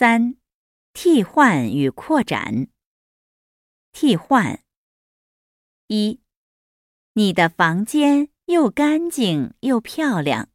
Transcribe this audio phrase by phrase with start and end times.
[0.00, 0.36] 三、
[0.94, 2.70] 替换与扩展。
[3.92, 4.64] 替换：
[5.88, 6.22] 一、
[7.12, 10.48] 你的房间又干净又漂亮。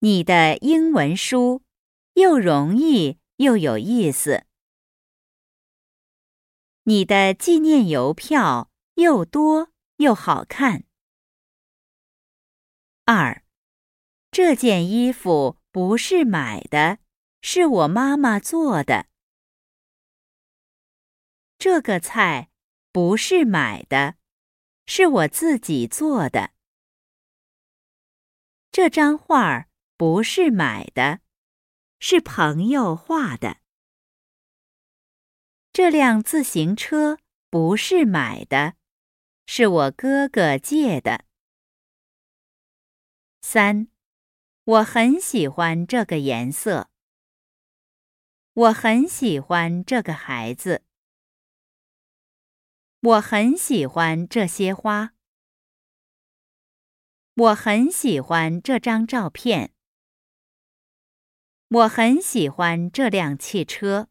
[0.00, 1.62] 你的英文书
[2.14, 4.44] 又容易又有意思。
[6.82, 10.82] 你的纪念邮票又多又好看。
[13.04, 13.44] 二，
[14.32, 16.98] 这件衣服不是买的，
[17.50, 19.06] 是我妈妈做的。
[21.58, 22.50] 这个菜
[22.92, 24.16] 不是买的，
[24.84, 26.50] 是我自己做的。
[28.70, 29.66] 这张画。
[29.96, 31.22] 不是买的，
[31.98, 33.56] 是朋友画的。
[35.72, 37.18] 这辆自行车
[37.50, 38.76] 不是买的，
[39.46, 41.24] 是我哥哥借的。
[43.40, 43.88] 三，
[44.62, 46.88] 我很喜欢这个颜色。
[48.58, 50.82] 我很喜欢这个孩子。
[52.98, 55.14] 我很喜欢这些花。
[57.34, 59.72] 我很喜欢这张照片。
[61.68, 64.08] 我很喜欢这辆汽车。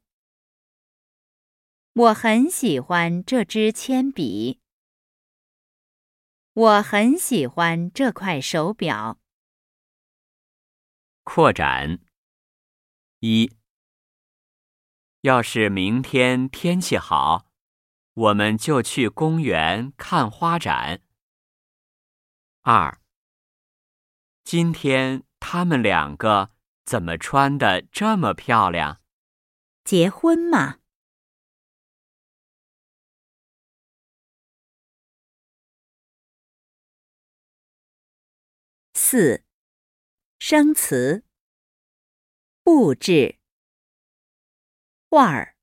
[1.91, 4.61] 我很喜欢这支铅笔。
[6.53, 9.19] 我很喜欢这块手表。
[11.25, 11.99] 扩展
[13.19, 13.56] 一，
[15.21, 17.51] 要是明天天气好，
[18.13, 21.01] 我们就去公园看花展。
[22.61, 23.01] 二，
[24.43, 26.51] 今天他们两个。
[26.87, 29.01] 怎么穿的这么漂亮？
[29.83, 30.79] 结婚嘛。
[38.93, 39.43] 四，
[40.39, 41.25] 生词。
[42.63, 43.36] 布置。
[45.09, 45.55] 画儿。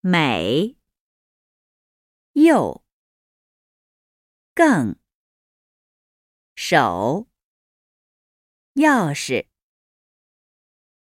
[0.00, 0.76] 美。
[2.34, 2.84] 又。
[4.54, 4.96] 更。
[6.54, 7.28] 手。
[8.74, 9.48] 钥匙。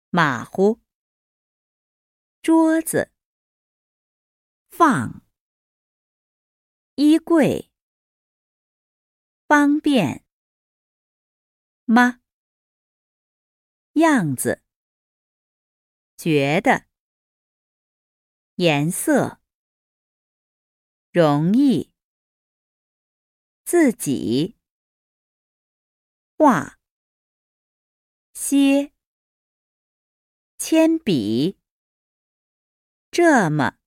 [0.10, 0.82] 马虎，
[2.42, 3.12] 桌子，
[4.72, 5.22] 放，
[6.96, 7.72] 衣柜，
[9.48, 10.26] 方便，
[11.86, 12.22] 吗？
[13.94, 14.64] 样子，
[16.16, 16.87] 觉得，
[18.58, 19.40] 颜色，
[21.12, 21.94] 容易，
[23.64, 24.58] 自己，
[26.36, 26.80] 画，
[28.34, 28.94] 些。
[30.58, 31.60] 铅笔，
[33.12, 33.78] 这么，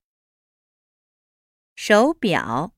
[1.75, 2.73] 手表。